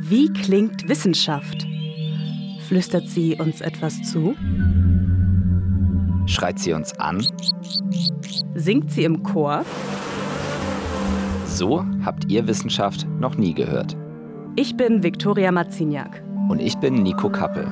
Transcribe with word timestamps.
Wie 0.00 0.32
klingt 0.32 0.88
Wissenschaft? 0.88 1.66
Flüstert 2.68 3.08
sie 3.08 3.34
uns 3.34 3.60
etwas 3.60 4.00
zu? 4.02 4.36
Schreit 6.26 6.58
sie 6.60 6.72
uns 6.72 6.92
an? 7.00 7.26
Singt 8.54 8.92
sie 8.92 9.04
im 9.04 9.22
Chor? 9.24 9.64
So 11.46 11.84
habt 12.04 12.30
ihr 12.30 12.46
Wissenschaft 12.46 13.06
noch 13.18 13.36
nie 13.36 13.52
gehört. 13.52 13.96
Ich 14.54 14.76
bin 14.76 15.02
Viktoria 15.02 15.50
Marciniak. 15.50 16.22
Und 16.48 16.60
ich 16.60 16.76
bin 16.76 17.02
Nico 17.02 17.28
Kappel. 17.28 17.66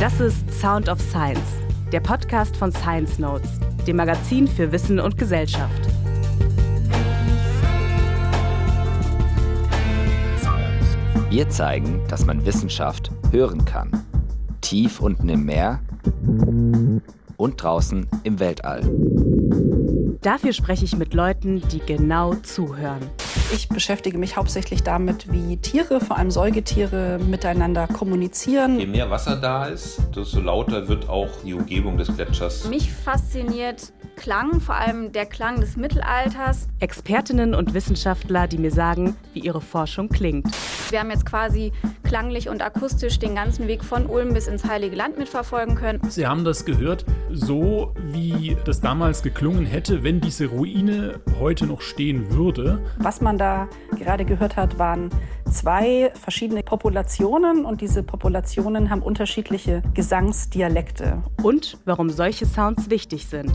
Das 0.00 0.20
ist 0.20 0.50
Sound 0.52 0.88
of 0.88 1.00
Science, 1.00 1.60
der 1.92 2.00
Podcast 2.00 2.56
von 2.56 2.72
Science 2.72 3.20
Notes, 3.20 3.48
dem 3.86 3.96
Magazin 3.96 4.48
für 4.48 4.72
Wissen 4.72 4.98
und 4.98 5.16
Gesellschaft. 5.16 6.01
Wir 11.32 11.48
zeigen, 11.48 12.02
dass 12.08 12.26
man 12.26 12.44
Wissenschaft 12.44 13.10
hören 13.30 13.64
kann. 13.64 14.04
Tief 14.60 15.00
unten 15.00 15.30
im 15.30 15.46
Meer 15.46 15.80
und 17.38 17.54
draußen 17.56 18.06
im 18.22 18.38
Weltall. 18.38 18.82
Dafür 20.20 20.52
spreche 20.52 20.84
ich 20.84 20.94
mit 20.94 21.14
Leuten, 21.14 21.62
die 21.68 21.78
genau 21.78 22.34
zuhören. 22.34 23.00
Ich 23.54 23.70
beschäftige 23.70 24.18
mich 24.18 24.36
hauptsächlich 24.36 24.82
damit, 24.82 25.32
wie 25.32 25.56
Tiere, 25.56 26.02
vor 26.02 26.18
allem 26.18 26.30
Säugetiere, 26.30 27.18
miteinander 27.18 27.86
kommunizieren. 27.86 28.78
Je 28.78 28.86
mehr 28.86 29.08
Wasser 29.08 29.36
da 29.36 29.64
ist, 29.64 30.02
desto 30.14 30.38
lauter 30.38 30.86
wird 30.86 31.08
auch 31.08 31.30
die 31.46 31.54
Umgebung 31.54 31.96
des 31.96 32.14
Gletschers. 32.14 32.68
Mich 32.68 32.92
fasziniert 32.92 33.94
Klang, 34.22 34.60
vor 34.60 34.76
allem 34.76 35.10
der 35.10 35.26
Klang 35.26 35.60
des 35.60 35.76
Mittelalters. 35.76 36.68
Expertinnen 36.78 37.56
und 37.56 37.74
Wissenschaftler, 37.74 38.46
die 38.46 38.56
mir 38.56 38.70
sagen, 38.70 39.16
wie 39.32 39.40
ihre 39.40 39.60
Forschung 39.60 40.08
klingt. 40.10 40.46
Wir 40.90 41.00
haben 41.00 41.10
jetzt 41.10 41.26
quasi 41.26 41.72
klanglich 42.04 42.48
und 42.48 42.62
akustisch 42.62 43.18
den 43.18 43.34
ganzen 43.34 43.66
Weg 43.66 43.82
von 43.82 44.06
Ulm 44.06 44.32
bis 44.32 44.46
ins 44.46 44.64
Heilige 44.64 44.94
Land 44.94 45.18
mitverfolgen 45.18 45.74
können. 45.74 46.00
Sie 46.08 46.24
haben 46.24 46.44
das 46.44 46.64
gehört, 46.64 47.04
so 47.32 47.94
wie 48.12 48.56
das 48.64 48.80
damals 48.80 49.24
geklungen 49.24 49.66
hätte, 49.66 50.04
wenn 50.04 50.20
diese 50.20 50.46
Ruine 50.46 51.18
heute 51.40 51.66
noch 51.66 51.80
stehen 51.80 52.30
würde. 52.30 52.80
Was 52.98 53.22
man 53.22 53.38
da 53.38 53.68
gerade 53.98 54.24
gehört 54.24 54.54
hat, 54.54 54.78
waren 54.78 55.10
zwei 55.52 56.10
verschiedene 56.14 56.62
Populationen 56.62 57.64
und 57.64 57.80
diese 57.80 58.02
Populationen 58.02 58.90
haben 58.90 59.02
unterschiedliche 59.02 59.82
Gesangsdialekte. 59.94 61.22
Und 61.42 61.78
warum 61.84 62.10
solche 62.10 62.46
Sounds 62.46 62.90
wichtig 62.90 63.26
sind. 63.26 63.52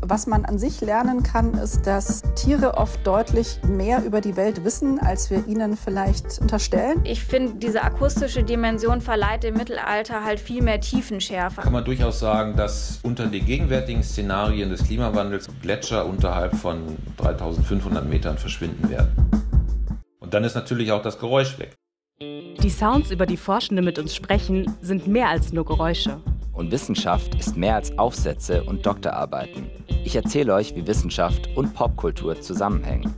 Was 0.00 0.26
man 0.26 0.44
an 0.44 0.58
sich 0.58 0.80
lernen 0.80 1.22
kann, 1.24 1.54
ist, 1.54 1.86
dass 1.86 2.22
Tiere 2.36 2.76
oft 2.76 3.04
deutlich 3.04 3.58
mehr 3.66 4.04
über 4.04 4.20
die 4.20 4.36
Welt 4.36 4.64
wissen, 4.64 5.00
als 5.00 5.30
wir 5.30 5.46
ihnen 5.48 5.76
vielleicht 5.76 6.38
unterstellen. 6.40 7.00
Ich 7.04 7.24
finde, 7.24 7.54
diese 7.54 7.82
akustische 7.82 8.44
Dimension 8.44 9.00
verleiht 9.00 9.44
im 9.44 9.54
Mittelalter 9.54 10.24
halt 10.24 10.38
viel 10.38 10.62
mehr 10.62 10.80
Tiefenschärfe. 10.80 11.62
Kann 11.62 11.72
man 11.72 11.84
durchaus 11.84 12.20
sagen, 12.20 12.54
dass 12.56 13.00
unter 13.02 13.26
den 13.26 13.44
gegenwärtigen 13.44 14.02
Szenarien 14.02 14.70
des 14.70 14.84
Klimawandels 14.84 15.48
Gletscher 15.62 16.06
unterhalb 16.06 16.54
von 16.54 16.96
3500 17.16 18.08
Metern 18.08 18.38
verschwinden 18.38 18.88
werden. 18.88 19.47
Und 20.28 20.34
dann 20.34 20.44
ist 20.44 20.56
natürlich 20.56 20.92
auch 20.92 21.00
das 21.00 21.18
Geräusch 21.18 21.58
weg. 21.58 21.74
Die 22.20 22.68
Sounds, 22.68 23.10
über 23.10 23.24
die 23.24 23.38
Forschende 23.38 23.80
mit 23.80 23.98
uns 23.98 24.14
sprechen, 24.14 24.70
sind 24.82 25.06
mehr 25.06 25.30
als 25.30 25.54
nur 25.54 25.64
Geräusche. 25.64 26.20
Und 26.52 26.70
Wissenschaft 26.70 27.34
ist 27.36 27.56
mehr 27.56 27.76
als 27.76 27.96
Aufsätze 27.96 28.62
und 28.62 28.84
Doktorarbeiten. 28.84 29.70
Ich 30.04 30.14
erzähle 30.14 30.52
euch, 30.52 30.76
wie 30.76 30.86
Wissenschaft 30.86 31.48
und 31.56 31.72
Popkultur 31.72 32.38
zusammenhängen. 32.42 33.14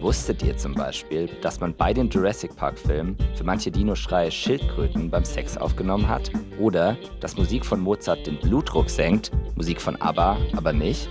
Wusstet 0.00 0.42
ihr 0.42 0.54
zum 0.58 0.74
Beispiel, 0.74 1.30
dass 1.40 1.60
man 1.60 1.74
bei 1.74 1.94
den 1.94 2.10
Jurassic 2.10 2.54
Park-Filmen 2.54 3.16
für 3.36 3.44
manche 3.44 3.70
Dinoschreie 3.70 4.30
Schildkröten 4.30 5.08
beim 5.08 5.24
Sex 5.24 5.56
aufgenommen 5.56 6.08
hat? 6.08 6.30
Oder 6.58 6.98
dass 7.20 7.38
Musik 7.38 7.64
von 7.64 7.80
Mozart 7.80 8.26
den 8.26 8.38
Blutdruck 8.38 8.90
senkt, 8.90 9.30
Musik 9.56 9.80
von 9.80 9.96
ABBA 9.96 10.36
aber 10.54 10.74
nicht? 10.74 11.08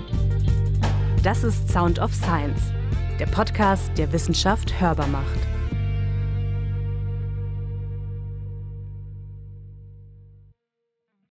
Das 1.23 1.44
ist 1.44 1.69
Sound 1.69 1.97
of 1.97 2.13
Science, 2.13 2.72
der 3.19 3.25
Podcast, 3.25 3.91
der 3.97 4.12
Wissenschaft 4.13 4.80
hörbar 4.80 5.07
macht. 5.07 5.59